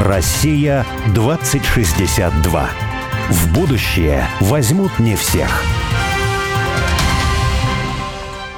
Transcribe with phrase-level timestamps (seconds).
[0.00, 2.68] Россия 2062.
[3.30, 5.62] В будущее возьмут не всех.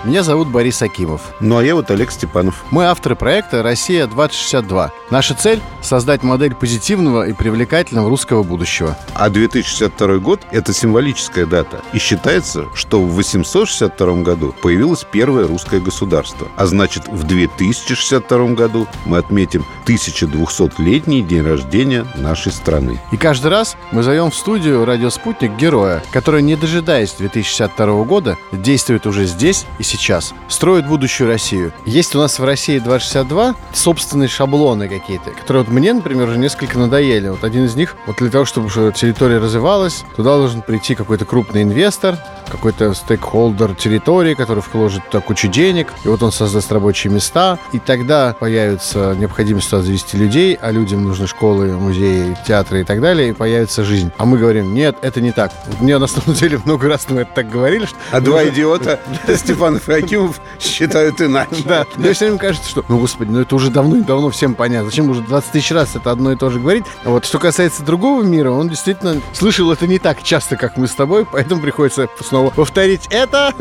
[0.04, 1.21] Меня зовут Борис Акимов.
[1.38, 2.64] Ну а я вот Олег Степанов.
[2.71, 4.90] Мы авторы проекта «Россия-2062».
[5.10, 8.96] Наша цель– создать модель позитивного и привлекательного русского будущего.
[9.14, 11.80] А 2062 год– это символическая дата.
[11.94, 16.48] И считается, что в 862 году появилось первое русское государство.
[16.56, 23.01] А значит, в 2062 году мы отметим 1200-летний день рождения нашей страны.
[23.10, 28.37] И каждый раз мы зовем в студию «Радио Спутник» героя, который, не дожидаясь 2062 года,
[28.52, 31.73] действует уже здесь и сейчас, строит будущую Россию.
[31.87, 36.78] Есть у нас в России 262 собственные шаблоны какие-то, которые вот мне, например, уже несколько
[36.78, 37.28] надоели.
[37.28, 41.62] Вот один из них, вот для того, чтобы территория развивалась, туда должен прийти какой-то крупный
[41.62, 42.18] инвестор,
[42.48, 47.79] какой-то стейкхолдер территории, который вложит туда кучу денег, и вот он создаст рабочие места, и
[47.79, 53.30] тогда появится необходимость туда завести людей, а людям нужны школы, музеи, театры и так далее,
[53.30, 54.10] и появится жизнь.
[54.19, 55.52] А мы говорим, нет, это не так.
[55.80, 57.87] Мне на самом деле много раз мы это так говорили.
[57.87, 59.01] Что а два идиота,
[59.37, 61.63] Степанов и Акимов, считают иначе.
[61.65, 61.85] Да.
[61.96, 64.91] Мне все время кажется, что, ну, господи, ну это уже давно и давно всем понятно.
[64.91, 66.84] Зачем уже 20 тысяч раз это одно и то же говорить?
[67.04, 70.86] А вот что касается другого мира, он действительно слышал это не так часто, как мы
[70.86, 73.53] с тобой, поэтому приходится снова снова повторить это.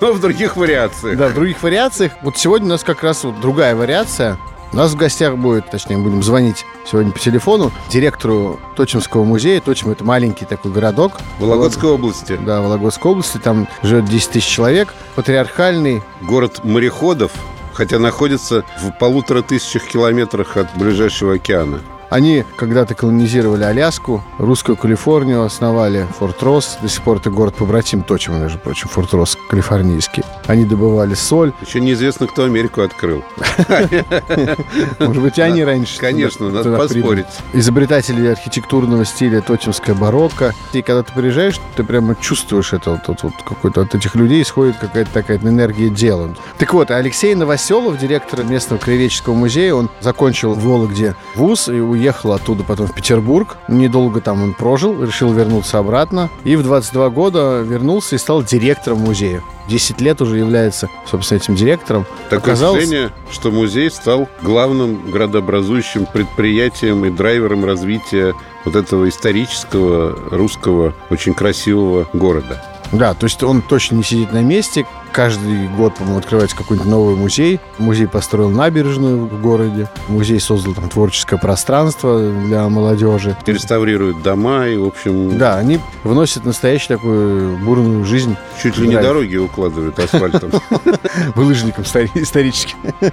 [0.00, 1.16] Но в других вариациях.
[1.16, 2.12] Да, в других вариациях.
[2.22, 4.38] Вот сегодня у нас как раз вот другая вариация.
[4.72, 9.60] У нас в гостях будет, точнее, будем звонить сегодня по телефону директору Точимского музея.
[9.60, 11.12] Точим– это маленький такой городок.
[11.38, 12.36] Вологодской области.
[12.44, 13.38] Да, Вологодской области.
[13.38, 14.92] Там живет 10 тысяч человек.
[15.14, 16.02] Патриархальный.
[16.22, 17.30] Город мореходов,
[17.72, 21.78] хотя находится в полутора тысячах километрах от ближайшего океана.
[22.14, 26.78] Они когда-то колонизировали Аляску, русскую Калифорнию основали, Форт Росс.
[26.80, 30.22] До сих пор это город побратим Точима, между прочим, Форт Росс калифорнийский.
[30.46, 31.52] Они добывали соль.
[31.60, 33.24] Еще неизвестно, кто Америку открыл.
[35.00, 35.98] Может быть, они раньше.
[35.98, 37.26] Конечно, надо поспорить.
[37.52, 40.54] Изобретатели архитектурного стиля точимская барокко.
[40.72, 44.76] И когда ты приезжаешь, ты прямо чувствуешь это вот, вот какой-то от этих людей исходит
[44.76, 46.32] какая-то такая энергия дела.
[46.58, 52.03] Так вот, Алексей Новоселов, директор местного краеведческого музея, он закончил в Вологде вуз и уехал
[52.04, 53.56] уехал оттуда потом в Петербург.
[53.66, 56.28] Недолго там он прожил, решил вернуться обратно.
[56.44, 59.42] И в 22 года вернулся и стал директором музея.
[59.68, 62.04] 10 лет уже является, собственно, этим директором.
[62.28, 62.84] Такое Оказалось...
[62.84, 68.34] впечатление, что музей стал главным градообразующим предприятием и драйвером развития
[68.66, 72.62] вот этого исторического русского очень красивого города.
[72.92, 74.84] Да, то есть он точно не сидит на месте.
[75.14, 77.60] Каждый год, по-моему, открывается какой-нибудь новый музей.
[77.78, 79.88] Музей построил набережную в городе.
[80.08, 83.36] Музей создал там творческое пространство для молодежи.
[83.46, 85.38] Реставрируют дома и, в общем...
[85.38, 88.36] Да, они вносят настоящую такую бурную жизнь.
[88.60, 90.50] Чуть ли не дороги укладывают асфальтом.
[91.36, 92.78] Булыжником историческим.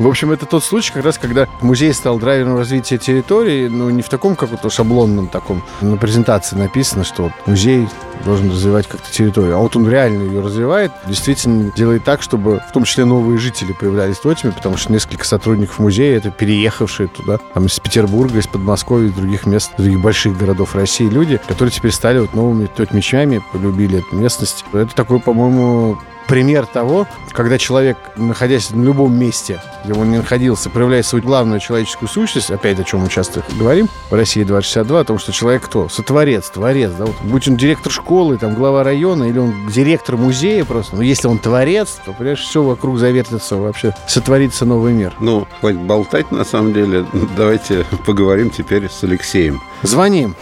[0.00, 4.02] В общем, это тот случай, как раз, когда музей стал драйвером развития территории, но не
[4.02, 5.62] в таком каком-то шаблонном таком.
[5.80, 7.88] На презентации написано, что музей
[8.24, 9.56] должен развивать как-то территорию.
[9.56, 10.90] А вот он реально ее развивает.
[11.06, 14.92] Действительно действительно делает так, чтобы в том числе новые жители появлялись в Тотьме, потому что
[14.92, 20.00] несколько сотрудников музея это переехавшие туда, там из Петербурга, из Подмосковья, из других мест, других
[20.00, 24.64] больших городов России люди, которые теперь стали вот новыми тетмичами, полюбили эту местность.
[24.72, 30.70] Это такой, по-моему, пример того, когда человек, находясь в любом месте, где он не находился,
[30.70, 35.04] проявляет свою главную человеческую сущность, опять о чем мы часто говорим в России 262, о
[35.04, 35.88] том, что человек кто?
[35.88, 40.64] Сотворец, творец, да, вот, будь он директор школы, там, глава района, или он директор музея
[40.64, 45.14] просто, но если он творец, то, понимаешь, все вокруг завертится вообще, сотворится новый мир.
[45.20, 47.06] Ну, хватит болтать, на самом деле,
[47.36, 49.60] давайте поговорим теперь с Алексеем.
[49.82, 50.34] Звоним.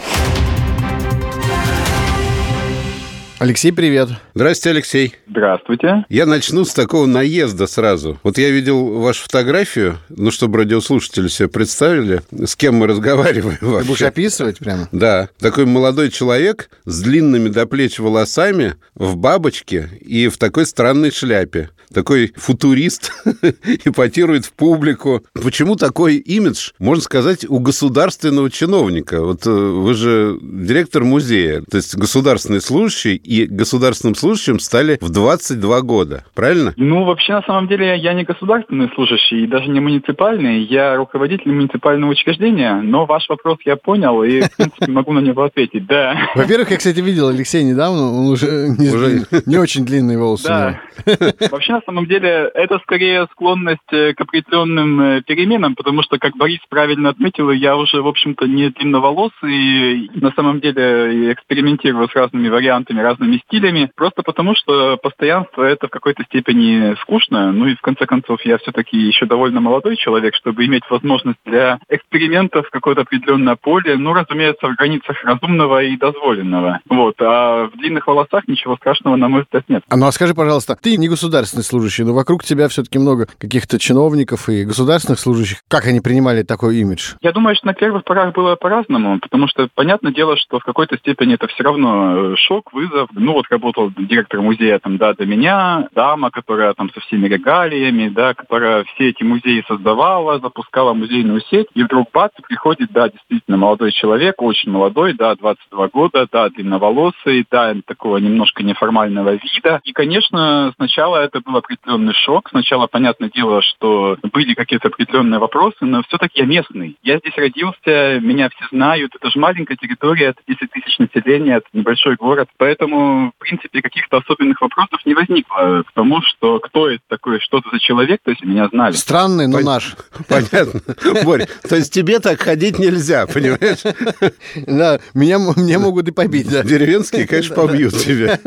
[3.37, 4.09] Алексей, привет.
[4.33, 5.15] Здравствуйте, Алексей.
[5.27, 6.05] Здравствуйте.
[6.07, 8.17] Я начну с такого наезда сразу.
[8.23, 13.81] Вот я видел вашу фотографию, ну, чтобы радиослушатели себе представили, с кем мы разговариваем вообще.
[13.81, 14.87] Ты будешь описывать прямо?
[14.93, 15.27] Да.
[15.37, 21.71] Такой молодой человек с длинными до плеч волосами, в бабочке и в такой странной шляпе.
[21.93, 23.11] Такой футурист
[23.85, 25.23] ипотирует в публику.
[25.33, 29.21] Почему такой имидж, можно сказать, у государственного чиновника?
[29.21, 35.09] Вот э, вы же директор музея, то есть государственный служащий, и государственным служащим стали в
[35.09, 36.73] 22 года, правильно?
[36.77, 41.51] Ну, вообще, на самом деле, я не государственный служащий, и даже не муниципальный, я руководитель
[41.51, 46.17] муниципального учреждения, но ваш вопрос я понял, и, в принципе, могу на него ответить, да.
[46.35, 49.25] Во-первых, я, кстати, видел Алексея недавно, он уже не, уже...
[49.45, 50.47] не очень длинные волосы.
[50.47, 50.81] Да.
[51.51, 56.35] Вообще, на самом деле, это скорее склонность э, к определенным э, переменам, потому что, как
[56.37, 62.15] Борис правильно отметил, я уже, в общем-то, не длинноволосый, и на самом деле экспериментирую с
[62.15, 67.51] разными вариантами, разными стилями, просто потому что постоянство это в какой-то степени скучно.
[67.51, 71.79] Ну и в конце концов я все-таки еще довольно молодой человек, чтобы иметь возможность для
[71.89, 76.79] экспериментов в какое-то определенное поле, ну, разумеется, в границах разумного и дозволенного.
[76.89, 77.15] Вот.
[77.21, 79.83] А в длинных волосах ничего страшного, на мой взгляд, нет.
[79.89, 83.79] А ну а скажи, пожалуйста, ты не государственный служащий, но вокруг тебя все-таки много каких-то
[83.79, 85.59] чиновников и государственных служащих.
[85.67, 87.13] Как они принимали такой имидж?
[87.21, 90.97] Я думаю, что на первых порах было по-разному, потому что, понятное дело, что в какой-то
[90.97, 93.04] степени это все равно э, шок, вызов.
[93.13, 98.09] Ну, вот работал директор музея там, да, до меня, дама, которая там со всеми регалиями,
[98.09, 103.57] да, которая все эти музеи создавала, запускала музейную сеть, и вдруг бац, приходит, да, действительно
[103.57, 109.81] молодой человек, очень молодой, да, 22 года, да, длинноволосый, да, такого немножко неформального вида.
[109.83, 112.49] И, конечно, сначала это был определенный шок.
[112.49, 116.97] Сначала, понятное дело, что были какие-то определенные вопросы, но все-таки я местный.
[117.03, 119.15] Я здесь родился, меня все знают.
[119.15, 122.49] Это же маленькая территория, это 10 тысяч населения, это небольшой город.
[122.57, 127.59] Поэтому, в принципе, каких-то особенных вопросов не возникло к тому, что кто это такой, что
[127.59, 128.93] это за человек, то есть меня знали.
[128.93, 129.65] Странный, но Пон...
[129.65, 129.95] наш.
[130.27, 130.81] Понятно.
[131.23, 133.83] Борь, то есть тебе так ходить нельзя, понимаешь?
[134.67, 136.63] Да, меня, меня могут и побить, да.
[136.75, 138.39] Деревенские, конечно, побьют тебя.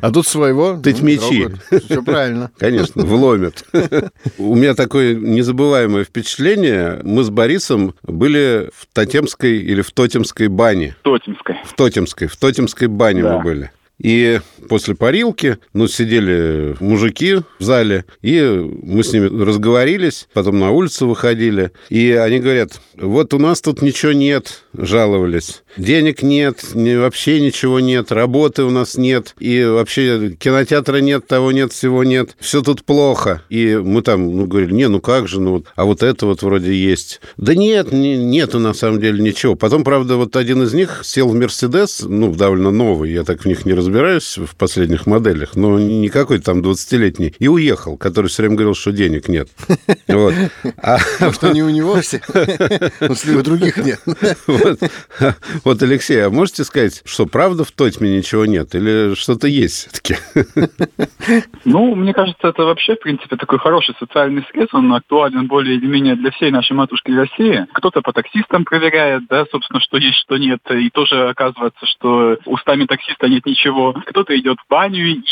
[0.00, 0.76] А тут своего.
[0.76, 1.48] Тыть мечи.
[1.84, 2.50] Все правильно.
[2.58, 3.64] Конечно, вломят.
[4.38, 7.00] У меня такое незабываемое впечатление.
[7.02, 10.96] Мы с Борисом были в Тотемской или в Тотемской бане.
[11.02, 11.56] Тотемской.
[11.64, 12.28] В Тотемской.
[12.28, 13.36] В Тотемской бане да.
[13.36, 13.59] мы были.
[14.00, 18.40] И после парилки, ну, сидели мужики в зале, и
[18.82, 23.82] мы с ними разговорились, потом на улицу выходили, и они говорят, вот у нас тут
[23.82, 25.62] ничего нет, жаловались.
[25.76, 31.72] Денег нет, вообще ничего нет, работы у нас нет, и вообще кинотеатра нет, того нет,
[31.72, 32.36] всего нет.
[32.40, 33.42] Все тут плохо.
[33.50, 36.74] И мы там, ну, говорили, не, ну как же, ну, а вот это вот вроде
[36.74, 37.20] есть.
[37.36, 39.56] Да нет, не, нету на самом деле ничего.
[39.56, 43.46] Потом, правда, вот один из них сел в Мерседес, ну, довольно новый, я так в
[43.46, 48.42] них не разбираюсь в последних моделях, но не какой-то там 20-летний, и уехал, который все
[48.42, 49.48] время говорил, что денег нет.
[50.08, 50.34] Вот.
[50.82, 50.98] А...
[51.32, 52.20] Что не у него все,
[53.00, 54.00] у других нет.
[55.64, 58.74] Вот, Алексей, а можете сказать, что правда в Тотьме ничего нет?
[58.74, 60.16] Или что-то есть все-таки?
[61.64, 64.68] Ну, мне кажется, это вообще, в принципе, такой хороший социальный срез.
[64.72, 67.66] Он актуален более или менее для всей нашей матушки России.
[67.72, 70.60] Кто-то по таксистам проверяет, да, собственно, что есть, что нет.
[70.70, 73.79] И тоже оказывается, что устами таксиста нет ничего.
[74.06, 75.22] Кто-то идет в баню и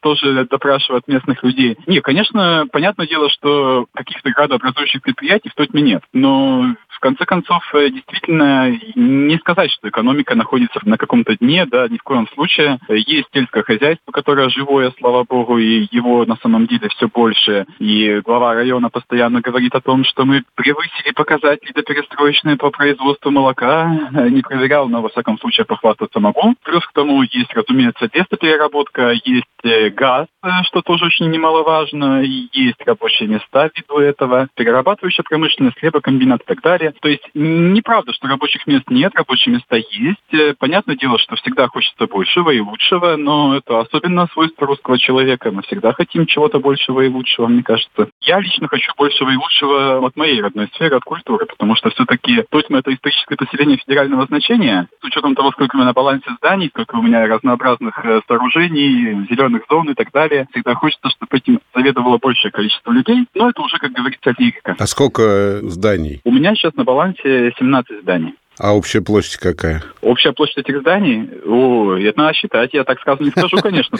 [0.00, 1.76] тоже допрашивает местных людей.
[1.86, 6.02] Не, конечно, понятное дело, что каких-то градообразующих предприятий в Тотьме нет.
[6.12, 6.74] Но
[7.06, 12.02] конце концов, э, действительно, не сказать, что экономика находится на каком-то дне, да, ни в
[12.02, 12.78] коем случае.
[12.88, 17.64] Есть сельское хозяйство, которое живое, слава богу, и его на самом деле все больше.
[17.78, 23.86] И глава района постоянно говорит о том, что мы превысили показатели доперестроечные по производству молока.
[24.10, 26.54] Не проверял, но во всяком случае похвастаться могу.
[26.64, 32.48] Плюс к тому есть, разумеется, лесопереработка, есть э, газ, э, что тоже очень немаловажно, и
[32.52, 38.28] есть рабочие места ввиду этого, перерабатывающая промышленность, хлебокомбинат и так далее То есть неправда, что
[38.28, 40.32] рабочих мест нет, рабочие места есть.
[40.32, 45.50] Э, понятное дело, что всегда хочется большего и лучшего, но это особенно свойство русского человека.
[45.50, 48.08] Мы всегда хотим чего-то большего и лучшего, мне кажется.
[48.20, 52.44] Я лично хочу большего и лучшего от моей родной сферы, от культуры, потому что все-таки
[52.50, 54.88] Тотьма– это историческое поселение федерального значения.
[55.00, 59.26] С учетом того, сколько у меня на балансе зданий, сколько у меня разнообразных э, сооружений,
[59.28, 63.26] зеленых зон и так далее, всегда хочется, чтобы этим заведовало большее количество людей.
[63.34, 64.76] Но это уже, как говорится, лирика.
[64.78, 66.20] А сколько зданий?
[66.24, 68.34] У меня сейчас на балансе 17 зданий.
[68.58, 69.82] А общая площадь какая?
[70.00, 71.28] Общая площадь этих зданий?
[71.44, 73.98] О, это надо считать, я так сразу не скажу, конечно.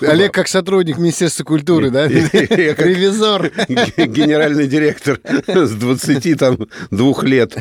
[0.00, 2.08] Олег как сотрудник Министерства культуры, да?
[2.08, 3.50] Ревизор.
[3.96, 6.58] Генеральный директор с 20 там
[6.90, 7.56] двух лет.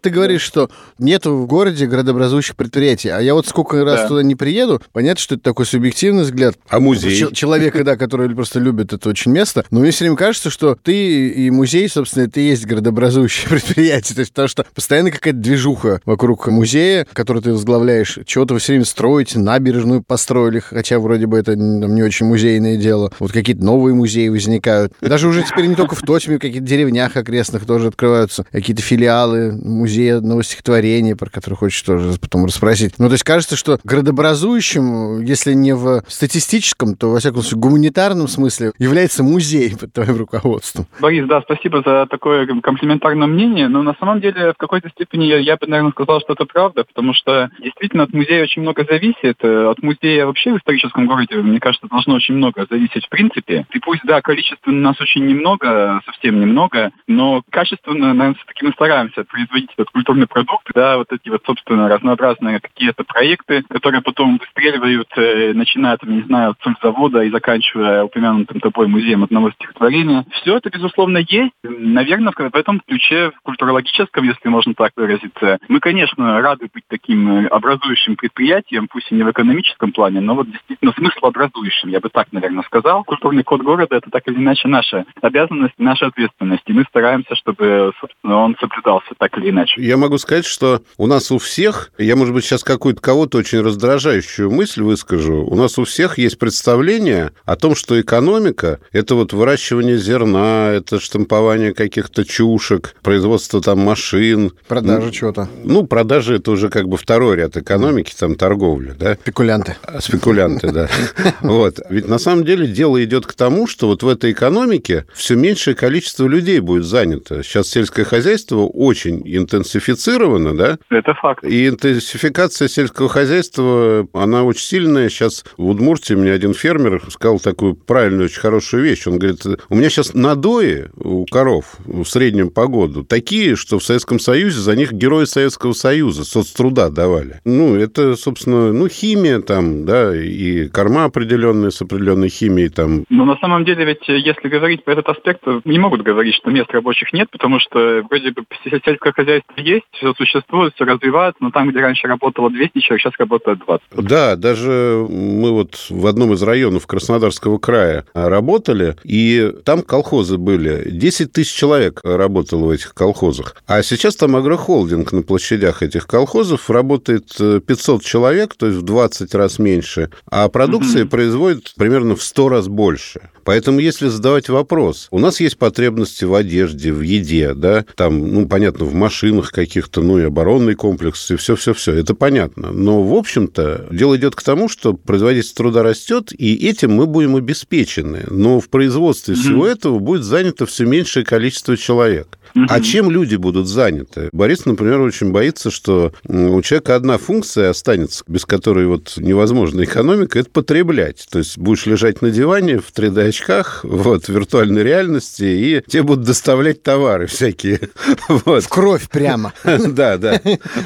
[0.00, 0.68] Ты говоришь, что
[0.98, 5.36] нет в городе градообразующих предприятий, а я вот сколько раз туда не приеду, понятно, что
[5.36, 6.56] это такой субъективный взгляд.
[6.68, 7.32] А музей?
[7.32, 9.64] Человека, да, который просто любит это очень место.
[9.70, 13.48] Но мне все время кажется, что ты и музей, собственно, это и есть градообразующий образующее
[13.50, 14.14] предприятие.
[14.14, 18.18] То есть, потому что постоянно какая-то движуха вокруг музея, который ты возглавляешь.
[18.26, 22.76] Чего-то вы все время строите, набережную построили, хотя вроде бы это там, не очень музейное
[22.76, 23.12] дело.
[23.18, 24.92] Вот какие-то новые музеи возникают.
[25.00, 29.52] Даже уже теперь не только в Тотьме, в каких-то деревнях окрестных тоже открываются какие-то филиалы
[29.52, 32.94] музея одного стихотворения, про которое хочешь тоже потом расспросить.
[32.98, 38.28] Ну, то есть кажется, что градообразующим, если не в статистическом, то, во всяком случае, гуманитарном
[38.28, 40.86] смысле является музей под твоим руководством.
[41.00, 45.24] Борис, да, спасибо за такое комплиментарное непопулярное мнение, но на самом деле в какой-то степени
[45.24, 48.84] я, я бы, наверное, сказал, что это правда, потому что действительно от музея очень много
[48.88, 49.36] зависит.
[49.42, 53.66] Э, от музея вообще в историческом городе, мне кажется, должно очень много зависеть в принципе.
[53.72, 59.24] И пусть, да, количественно нас очень немного, совсем немного, но качественно, наверное, все-таки мы стараемся
[59.24, 65.08] производить этот культурный продукт, да, вот эти вот, собственно, разнообразные какие-то проекты, которые потом выстреливают,
[65.16, 70.24] э, начиная, там, не знаю, от завода и заканчивая упомянутым тобой музеем одного стихотворения.
[70.32, 71.52] Все это, безусловно, есть.
[71.62, 78.16] Наверное, в этом ключе, культурологическом, если можно так выразиться, мы, конечно, рады быть таким образующим
[78.16, 82.62] предприятием, пусть и не в экономическом плане, но вот действительно смыслообразующим, я бы так, наверное,
[82.64, 83.04] сказал.
[83.04, 87.92] Культурный код города– это так или иначе наша обязанность, наша ответственность, и мы стараемся, чтобы,
[88.00, 89.82] собственно, он соблюдался так или иначе.
[89.82, 93.60] Я могу сказать, что у нас у всех, я, может быть, сейчас какую-то кого-то очень
[93.60, 99.32] раздражающую мысль выскажу, у нас у всех есть представление о том, что экономика– это вот
[99.32, 104.52] выращивание зерна, это штампование каких-то чушек, производство там машин.
[104.68, 105.48] Продажа ну, чего-то.
[105.64, 109.14] Ну, продажи– это уже как бы второй ряд экономики, там торговля, да?
[109.14, 109.76] Спекулянты.
[110.00, 110.88] Спекулянты, да.
[111.40, 111.80] Вот.
[111.88, 115.74] Ведь на самом деле дело идет к тому, что вот в этой экономике все меньшее
[115.74, 117.42] количество людей будет занято.
[117.42, 120.78] Сейчас сельское хозяйство очень интенсифицировано, да?
[120.90, 121.44] Это факт.
[121.44, 125.08] И интенсификация сельского хозяйства, она очень сильная.
[125.08, 129.06] Сейчас в Удмуртии мне один фермер сказал такую правильную, очень хорошую вещь.
[129.06, 133.84] Он говорит, у меня сейчас надои у коров в среднем по году такие, что в
[133.84, 137.40] Советском Союзе за них герои Советского Союза соцтруда давали.
[137.44, 143.04] Ну, это, собственно, ну, химия там, да, и корма определенные с определенной химией там.
[143.08, 146.70] Но на самом деле ведь, если говорить про этот аспект, не могут говорить, что мест
[146.70, 151.70] рабочих нет, потому что вроде бы сельское хозяйство есть, все существует, все развивается, но там,
[151.70, 153.86] где раньше работало 200 человек, сейчас работает 20.
[154.06, 160.90] Да, даже мы вот в одном из районов Краснодарского края работали, и там колхозы были.
[160.90, 163.56] 10 тысяч человек работало в этих колхозах.
[163.66, 169.34] А сейчас там агрохолдинг на площадях этих колхозов работает 500 человек, то есть в 20
[169.34, 171.10] раз меньше, а продукции угу.
[171.10, 173.20] производит примерно в 100 раз больше.
[173.44, 178.46] Поэтому, если задавать вопрос, у нас есть потребности в одежде, в еде, да, там, ну,
[178.46, 182.70] понятно, в машинах каких-то, ну, и оборонный комплекс, и все-все-все, это понятно.
[182.70, 187.36] Но, в общем-то, дело идет к тому, что производительство труда растет, и этим мы будем
[187.36, 188.24] обеспечены.
[188.30, 189.38] Но в производстве mm-hmm.
[189.38, 192.38] всего этого будет занято все меньшее количество человек.
[192.54, 194.28] А чем люди будут заняты?
[194.32, 200.38] Борис, например, очень боится, что у человека одна функция останется, без которой вот невозможна экономика,
[200.38, 201.26] это потреблять.
[201.30, 206.24] То есть будешь лежать на диване в 3D-очках, вот, в виртуальной реальности, и тебе будут
[206.24, 207.80] доставлять товары всякие.
[208.28, 208.64] Вот.
[208.64, 209.52] В кровь прямо.
[209.90, 210.40] Да, да.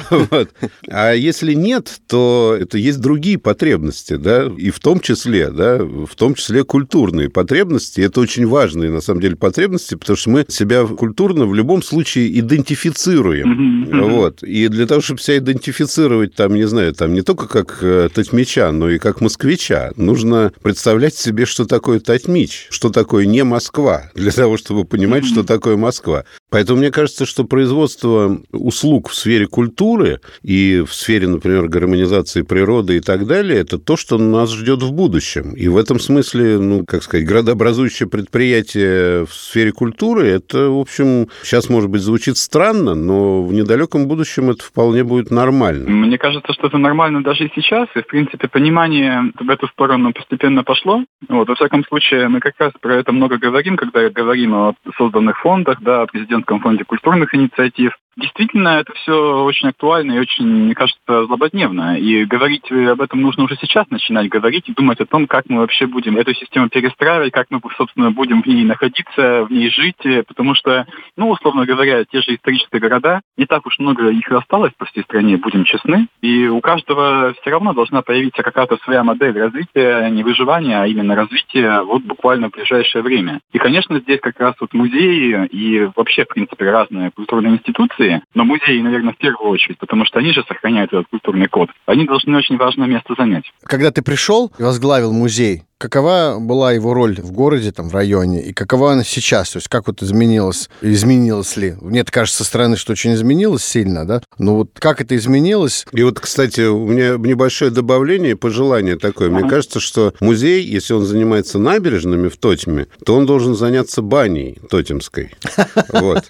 [0.09, 0.49] Вот.
[0.89, 6.15] А если нет, то это есть другие потребности, да, и в том числе, да, в
[6.15, 8.01] том числе культурные потребности.
[8.01, 12.37] Это очень важные, на самом деле, потребности, потому что мы себя культурно в любом случае
[12.37, 13.87] идентифицируем.
[13.87, 14.09] Mm-hmm.
[14.09, 14.43] Вот.
[14.43, 18.73] И для того, чтобы себя идентифицировать, там, не знаю, там не только как э, татьмича,
[18.73, 24.31] но и как москвича, нужно представлять себе, что такое татьмич, что такое не Москва, для
[24.31, 25.27] того, чтобы понимать, mm-hmm.
[25.27, 26.25] что такое Москва.
[26.51, 32.97] Поэтому мне кажется, что производство услуг в сфере культуры и в сфере, например, гармонизации природы
[32.97, 35.53] и так далее, это то, что нас ждет в будущем.
[35.53, 41.27] И в этом смысле, ну, как сказать, градообразующее предприятие в сфере культуры, это, в общем,
[41.43, 45.89] сейчас, может быть, звучит странно, но в недалеком будущем это вполне будет нормально.
[45.89, 50.13] Мне кажется, что это нормально даже и сейчас, и, в принципе, понимание в эту сторону
[50.13, 51.03] постепенно пошло.
[51.27, 55.39] Вот, во всяком случае, мы как раз про это много говорим, когда говорим о созданных
[55.39, 57.93] фондах, да, о президентском фонде культурных инициатив.
[58.17, 61.99] Действительно, это все очень актуально и очень, мне кажется, злободневно.
[61.99, 65.59] И говорить об этом нужно уже сейчас начинать говорить и думать о том, как мы
[65.59, 70.01] вообще будем эту систему перестраивать, как мы, собственно, будем в ней находиться, в ней жить.
[70.27, 70.85] Потому что,
[71.17, 75.03] ну, условно говоря, те же исторические города, не так уж много их осталось по всей
[75.03, 76.07] стране, будем честны.
[76.21, 81.15] И у каждого все равно должна появиться какая-то своя модель развития, не выживания, а именно
[81.15, 83.41] развития вот буквально в ближайшее время.
[83.51, 88.43] И, конечно, здесь как раз вот музеи и вообще, в принципе, разные культурные институции но
[88.43, 91.69] музеи, наверное, в первую очередь, потому что они же сохраняют этот культурный код.
[91.85, 93.45] Они должны очень важное место занять.
[93.63, 98.41] Когда ты пришел и возглавил музей, Какова была его роль в городе, там, в районе,
[98.41, 99.49] и какова она сейчас?
[99.49, 101.75] То есть как вот изменилось, изменилось ли?
[101.81, 104.21] Мне кажется, со стороны, что очень изменилось сильно, да?
[104.37, 105.85] Но вот как это изменилось?
[105.91, 109.29] И вот, кстати, у меня небольшое добавление, пожелание такое.
[109.29, 114.57] Мне кажется, что музей, если он занимается набережными в Тотьме, то он должен заняться баней
[114.69, 115.31] Тотемской.
[115.89, 116.25] Вот.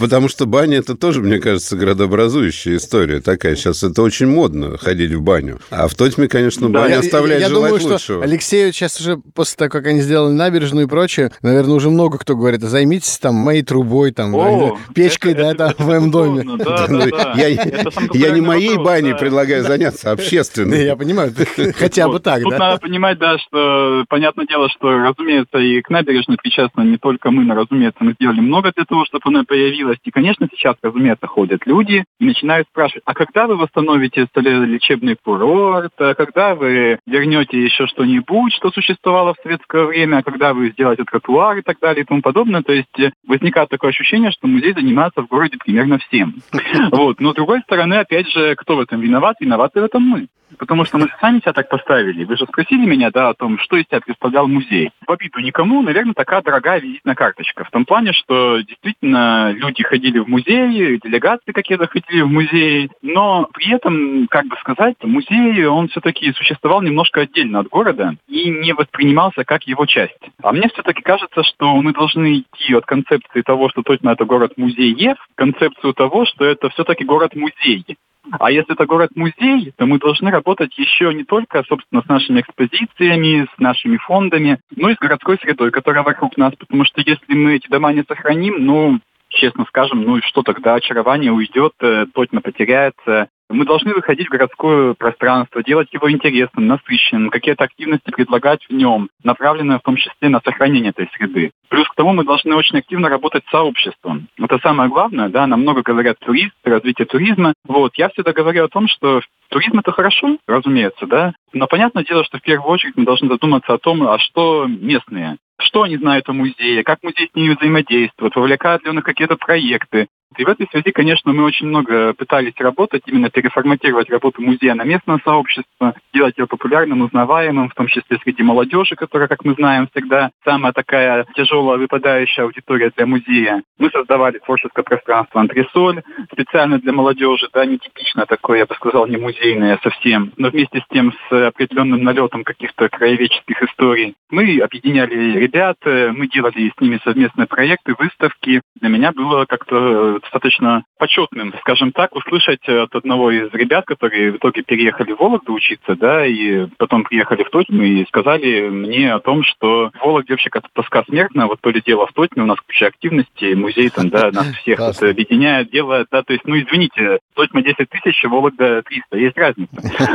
[0.00, 3.56] Потому что баня это тоже, мне кажется, градообразующая история такая.
[3.56, 5.60] Сейчас это очень модно ходить в баню.
[5.70, 8.22] А в Тотьме, конечно, баня оставляет желать лучшего.
[8.22, 12.36] Алексеевич сейчас уже после того, как они сделали набережную и прочее, наверное, уже много кто
[12.36, 16.44] говорит, займитесь там моей трубой, там, О, печкой, это, да, это, там, в моем доме.
[16.58, 17.34] Да, да, да.
[17.36, 19.18] Я, я не моей вопрос, баней да.
[19.18, 20.84] предлагаю заняться, общественной.
[20.84, 21.32] Я понимаю,
[21.74, 22.58] хотя бы так, Тут да?
[22.58, 27.44] надо понимать, да, что понятное дело, что, разумеется, и к набережной причастны не только мы,
[27.44, 29.98] но, разумеется, мы сделали много для того, чтобы она появилась.
[30.04, 35.92] И, конечно, сейчас, разумеется, ходят люди и начинают спрашивать, а когда вы восстановите лечебный курорт,
[35.98, 41.58] а когда вы вернете еще что-нибудь, что существовало в советское время, когда вы сделаете тротуар
[41.58, 42.62] и так далее и тому подобное.
[42.62, 46.36] То есть э, возникает такое ощущение, что музей занимается в городе примерно всем.
[46.90, 47.20] Вот.
[47.20, 49.36] Но с другой стороны, опять же, кто в этом виноват?
[49.40, 50.28] Виноваты в этом мы.
[50.56, 52.24] Потому что мы сами себя так поставили.
[52.24, 54.90] Вы же спросили меня, да, о том, что из себя представлял музей.
[55.06, 57.64] В обиду никому, наверное, такая дорогая визитная карточка.
[57.64, 63.48] В том плане, что действительно люди ходили в музей, делегации какие-то ходили в музей, но
[63.52, 68.72] при этом, как бы сказать, музей, он все-таки существовал немножко отдельно от города и не
[68.72, 70.18] воспринимался как его часть.
[70.42, 74.52] А мне все-таки кажется, что мы должны идти от концепции того, что точно это город
[74.56, 77.84] музеев, к концепцию того, что это все-таки город-музей.
[78.30, 83.46] А если это город-музей, то мы должны работать еще не только, собственно, с нашими экспозициями,
[83.54, 86.54] с нашими фондами, но и с городской средой, которая вокруг нас.
[86.58, 88.98] Потому что если мы эти дома не сохраним, ну,
[89.38, 90.74] честно скажем, ну и что тогда?
[90.74, 93.28] Очарование уйдет, э, точно потеряется.
[93.50, 99.08] Мы должны выходить в городское пространство, делать его интересным, насыщенным, какие-то активности предлагать в нем,
[99.24, 101.52] направленные в том числе на сохранение этой среды.
[101.70, 104.28] Плюс к тому мы должны очень активно работать с сообществом.
[104.38, 107.54] Это самое главное, да, нам много говорят турист, развитие туризма.
[107.66, 112.24] Вот, я всегда говорю о том, что туризм это хорошо, разумеется, да, но понятное дело,
[112.24, 116.28] что в первую очередь мы должны задуматься о том, а что местные, что они знают
[116.28, 120.48] о музее, как музей с ними взаимодействует, вовлекают ли он их какие-то проекты, и в
[120.48, 125.94] этой связи, конечно, мы очень много пытались работать, именно переформатировать работу музея на местное сообщество,
[126.10, 130.72] сделать его популярным, узнаваемым, в том числе среди молодежи, которая, как мы знаем, всегда самая
[130.72, 133.62] такая тяжелая выпадающая аудитория для музея.
[133.78, 139.16] Мы создавали творческое пространство «Антресоль» специально для молодежи, да, нетипично такое, я бы сказал, не
[139.16, 144.14] музейное совсем, но вместе с тем с определенным налетом каких-то краеведческих историй.
[144.30, 148.60] Мы объединяли ребят, мы делали с ними совместные проекты, выставки.
[148.80, 154.36] Для меня было как-то достаточно почетным, скажем так, услышать от одного из ребят, которые в
[154.36, 159.20] итоге переехали в Вологду учиться, да, и потом приехали в Тотьму и сказали мне о
[159.20, 162.46] том, что в Вологде вообще как-то тоска смертная, вот то ли дело в Тотьме, у
[162.46, 166.58] нас куча активности, музей там, да, нас всех это объединяет, делает, да, то есть, ну,
[166.58, 169.68] извините, Тотьма 10 тысяч, Вологда 300, есть разница.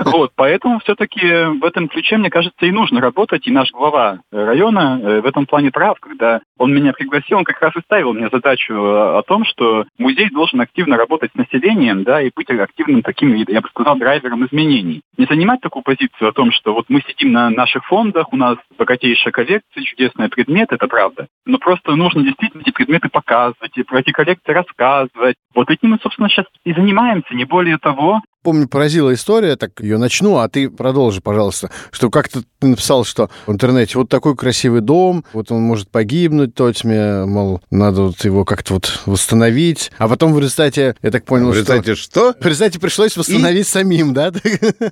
[0.14, 1.26] Вот, поэтому все-таки
[1.60, 5.46] в этом ключе, мне кажется, и нужно работать, и наш глава района э, в этом
[5.46, 9.44] плане прав, когда он меня пригласил, он как раз и ставил мне задачу о том,
[9.46, 13.98] что музей должен активно работать с населением, да, и быть активным таким, я бы сказал,
[13.98, 15.02] драйвером изменений.
[15.18, 18.58] Не занимать такую позицию о том, что вот мы сидим на наших фондах, у нас
[18.78, 21.28] богатейшая коллекция, чудесный предмет, это правда.
[21.46, 25.36] Но просто нужно действительно эти предметы показывать, и про эти коллекции рассказывать.
[25.54, 29.98] Вот этим мы, собственно, сейчас и занимаемся, не более того помню, поразила история, так ее
[29.98, 34.82] начну, а ты продолжи, пожалуйста, что как-то ты написал, что в интернете вот такой красивый
[34.82, 40.34] дом, вот он может погибнуть, Тотьме, мол, надо вот его как-то вот восстановить, а потом
[40.34, 42.34] в результате, я так понял, в результате что?
[42.40, 43.70] В результате пришлось восстановить И...
[43.70, 44.32] самим, да?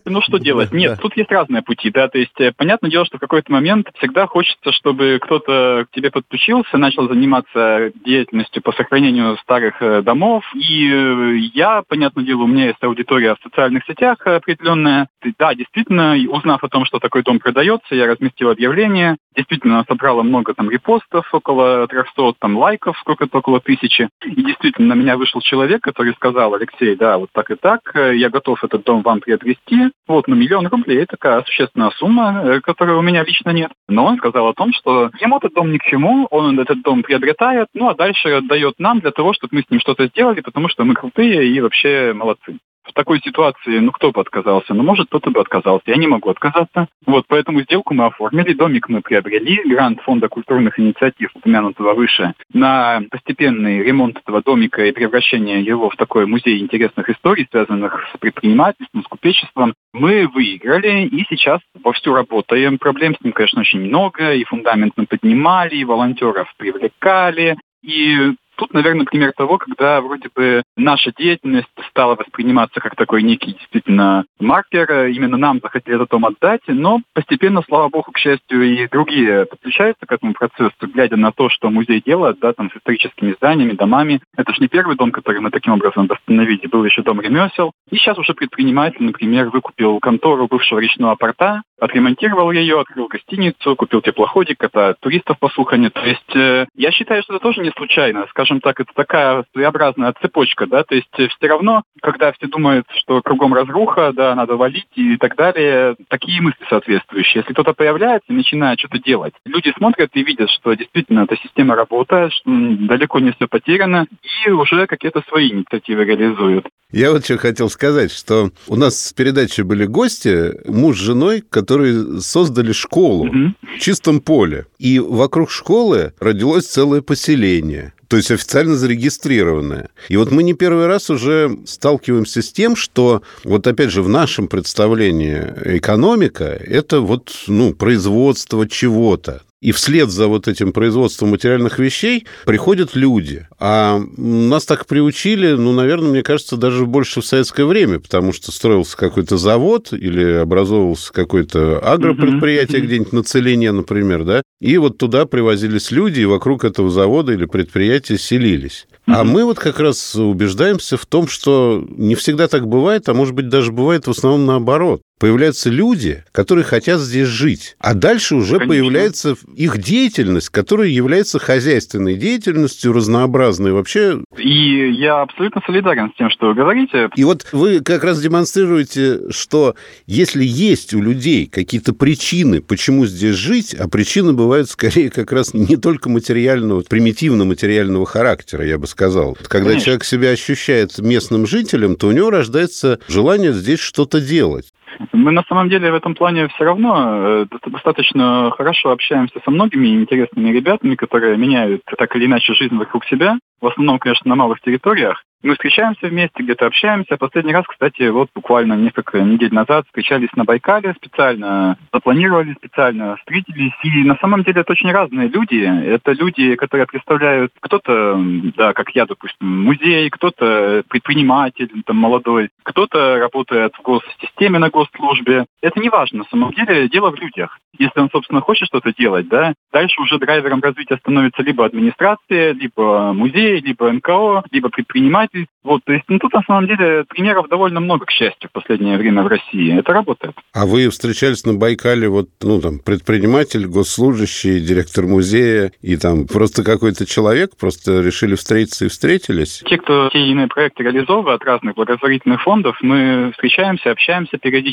[0.05, 0.71] Ну, что делать?
[0.71, 3.87] Нет, тут есть разные пути, да, то есть, э, понятное дело, что в какой-то момент
[3.97, 10.43] всегда хочется, чтобы кто-то к тебе подключился, начал заниматься деятельностью по сохранению старых э, домов,
[10.55, 15.07] и э, я, понятное дело, у меня есть аудитория социальных сетях определенная.
[15.37, 19.17] Да, действительно, узнав о том, что такой дом продается, я разместил объявление.
[19.35, 24.09] Действительно, собрала много там репостов, около 300 там лайков, сколько-то около тысячи.
[24.23, 28.29] И действительно, на меня вышел человек, который сказал, Алексей, да, вот так и так, я
[28.29, 29.91] готов этот дом вам приобрести.
[30.07, 33.71] Вот, на миллион рублей, такая существенная сумма, э, которой у меня лично нет.
[33.87, 37.03] Но он сказал о том, что ему этот дом ни к чему, он этот дом
[37.03, 40.69] приобретает, ну а дальше отдает нам для того, чтобы мы с ним что-то сделали, потому
[40.69, 44.73] что мы крутые и вообще молодцы в такой ситуации, ну, кто бы отказался?
[44.73, 45.83] Ну, может, кто-то бы отказался.
[45.85, 46.87] Я не могу отказаться.
[47.05, 53.01] Вот, поэтому сделку мы оформили, домик мы приобрели, грант Фонда культурных инициатив, упомянутого выше, на
[53.09, 59.03] постепенный ремонт этого домика и превращение его в такой музей интересных историй, связанных с предпринимательством,
[59.03, 62.77] с купечеством, мы выиграли и сейчас вовсю работаем.
[62.77, 68.73] Проблем с ним, конечно, очень много, и фундамент мы поднимали, и волонтеров привлекали, и тут,
[68.75, 75.07] наверное, пример того, когда вроде бы наша деятельность стала восприниматься как такой некий действительно маркер.
[75.07, 80.05] Именно нам захотели этот дом отдать, но постепенно, слава богу, к счастью, и другие подключаются
[80.05, 84.21] к этому процессу, глядя на то, что музей делает, да, там с историческими зданиями, домами.
[84.37, 87.71] Это же не первый дом, который мы таким образом восстановили, был еще дом ремесел.
[87.89, 94.01] И сейчас уже предприниматель, например, выкупил контору бывшего речного порта, отремонтировал ее, открыл гостиницу, купил
[94.01, 95.89] теплоходик, это туристов послухали.
[95.89, 98.27] То есть э, я считаю, что это тоже не случайно.
[98.29, 102.85] Скажем так, это такая своеобразная цепочка, да, то есть э, все равно, когда все думают,
[102.95, 107.41] что кругом разруха, да, надо валить и так далее, такие мысли соответствующие.
[107.41, 111.75] Если кто-то появляется и начинает что-то делать, люди смотрят и видят, что действительно эта система
[111.75, 114.07] работает, что далеко не все потеряно,
[114.45, 116.67] и уже какие-то свои инициативы реализуют.
[116.91, 121.41] Я вот что хотел сказать, что у нас в передаче были гости, муж с женой,
[121.41, 123.77] которые создали школу mm-hmm.
[123.77, 124.65] в чистом поле.
[124.77, 129.87] И вокруг школы родилось целое поселение то есть официально зарегистрированное.
[130.09, 134.09] И вот мы не первый раз уже сталкиваемся с тем, что вот опять же в
[134.09, 135.41] нашем представлении
[135.77, 139.43] экономика– это вот ну, производство чего-то.
[139.61, 143.47] И вслед за вот этим производством материальных вещей приходят люди.
[143.59, 148.51] А нас так приучили, ну, наверное, мне кажется, даже больше в советское время, потому что
[148.51, 152.85] строился какой-то завод или образовывался какое-то агропредприятие mm-hmm.
[152.85, 157.45] где-нибудь на Целине, например, да, и вот туда привозились люди, и вокруг этого завода или
[157.45, 158.87] предприятия селились.
[159.05, 163.35] А мы вот как раз убеждаемся в том, что не всегда так бывает, а может
[163.35, 165.01] быть даже бывает в основном наоборот.
[165.21, 168.67] Появляются люди, которые хотят здесь жить, а дальше уже Конечно.
[168.67, 174.19] появляется их деятельность, которая является хозяйственной деятельностью, разнообразной вообще.
[174.39, 177.11] И я абсолютно солидарен с тем, что вы говорите.
[177.15, 179.75] И вот вы как раз демонстрируете, что
[180.07, 185.53] если есть у людей какие-то причины, почему здесь жить, а причины бывают скорее как раз
[185.53, 189.37] не только материального, примитивно-материального характера, я бы сказал.
[189.43, 189.85] Когда Конечно.
[189.85, 194.73] человек себя ощущает местным жителем, то у него рождается желание здесь что-то делать.
[195.13, 199.87] Мы на самом деле в этом плане все равно э, достаточно хорошо общаемся со многими
[199.87, 203.37] интересными ребятами, которые меняют так или иначе жизнь вокруг себя.
[203.61, 205.23] В основном, конечно, на малых территориях.
[205.43, 207.17] Мы встречаемся вместе, где-то общаемся.
[207.17, 213.73] Последний раз, кстати, вот буквально несколько недель назад встречались на Байкале специально, запланировали специально, встретились.
[213.83, 215.57] И на самом деле это очень разные люди.
[215.57, 218.21] Это люди, которые представляют кто-то,
[218.55, 225.45] да, как я, допустим, музей, кто-то предприниматель, там, молодой, кто-то работает в госсистеме на госслужбе.
[225.61, 227.57] Это не важно, на самом деле дело в людях.
[227.77, 233.13] Если он, собственно, хочет что-то делать, да, дальше уже драйвером развития становится либо администрация, либо
[233.13, 235.47] музей, либо НКО, либо предприниматель.
[235.63, 238.97] Вот, то есть, ну, тут на самом деле примеров довольно много, к счастью, в последнее
[238.97, 239.77] время в России.
[239.77, 240.35] Это работает.
[240.53, 246.63] А вы встречались на Байкале, вот, ну, там, предприниматель, госслужащий, директор музея и там просто
[246.63, 249.63] какой-то человек, просто решили встретиться и встретились?
[249.65, 254.70] Те, кто те иные проекты реализовывают от разных благотворительных фондов, мы встречаемся, общаемся периодически.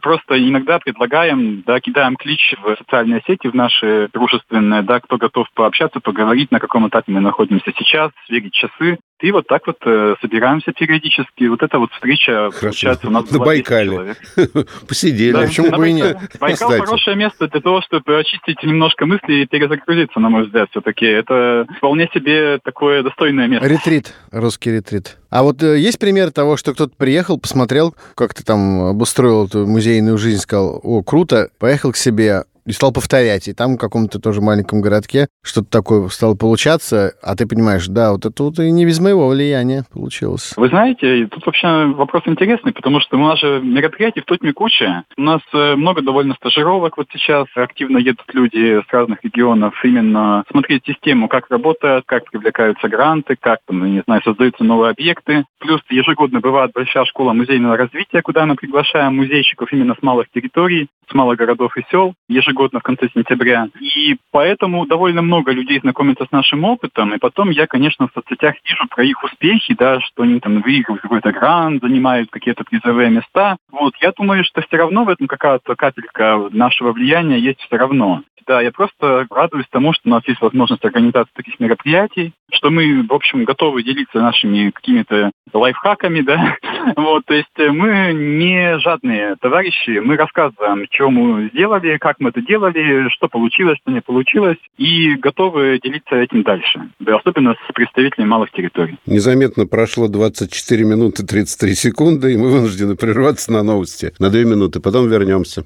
[0.00, 5.46] Просто иногда предлагаем, да, кидаем клич в социальные сети, в наши дружественные, да, кто готов
[5.54, 8.98] пообщаться, поговорить, на каком этапе мы находимся сейчас, сверить часы.
[9.20, 11.48] И вот так вот э, собираемся периодически.
[11.48, 12.60] Вот эта вот встреча Хорошо.
[12.60, 14.14] получается у нас На Байкале.
[14.88, 15.32] Посидели.
[15.32, 16.16] Да, почему бы и нет?
[16.38, 16.86] Байкал Кстати.
[16.86, 21.04] хорошее место для того, чтобы очистить немножко мысли и перезагрузиться, на мой взгляд, все-таки.
[21.06, 23.66] Это вполне себе такое достойное место.
[23.66, 25.18] Ретрит, русский ретрит.
[25.30, 29.66] А вот э, есть пример того, что кто-то приехал, посмотрел, как ты там обустроил эту
[29.66, 33.48] музейную жизнь, сказал, о, круто, поехал к себе, и стал повторять.
[33.48, 38.12] И там в каком-то тоже маленьком городке что-то такое стало получаться, а ты понимаешь, да,
[38.12, 40.52] вот это вот и не без моего влияния получилось.
[40.56, 45.04] Вы знаете, тут вообще вопрос интересный, потому что у нас же мероприятий в Тотьме куча.
[45.16, 47.46] У нас э, много довольно стажировок вот сейчас.
[47.54, 53.60] Активно едут люди с разных регионов именно смотреть систему, как работает, как привлекаются гранты, как,
[53.66, 55.44] там, не знаю, создаются новые объекты.
[55.58, 60.88] Плюс ежегодно бывает большая школа музейного развития, куда мы приглашаем музейщиков именно с малых территорий,
[61.10, 62.14] с малых городов и сел.
[62.28, 63.68] Ежегодно ежегодно в конце сентября.
[63.80, 68.56] И поэтому довольно много людей знакомятся с нашим опытом, и потом я, конечно, в соцсетях
[68.64, 73.56] вижу про их успехи, да, что они там выигрывают какой-то грант, занимают какие-то призовые места.
[73.70, 78.22] Вот, я думаю, что все равно в этом какая-то капелька нашего влияния есть все равно.
[78.48, 83.06] Да, я просто радуюсь тому, что у нас есть возможность организации таких мероприятий, что мы,
[83.06, 86.56] в общем, готовы делиться нашими какими-то лайфхаками, да.
[86.96, 92.40] Вот, то есть мы не жадные товарищи, мы рассказываем, что мы сделали, как мы это
[92.40, 98.28] делали, что получилось, что не получилось, и готовы делиться этим дальше, да, особенно с представителями
[98.28, 98.96] малых территорий.
[99.04, 104.14] Незаметно прошло 24 минуты 33 секунды, и мы вынуждены прерваться на новости.
[104.18, 105.64] На две минуты, потом вернемся.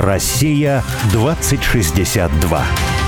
[0.00, 0.82] Россия
[1.12, 2.99] 2062.